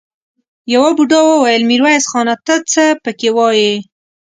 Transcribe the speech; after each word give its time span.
يوه 0.73 0.89
بوډا 0.97 1.19
وويل: 1.23 1.63
ميرويس 1.69 2.05
خانه! 2.11 2.35
ته 2.45 2.55
څه 2.71 2.83
پکې 3.03 3.29
وايې؟ 3.37 3.73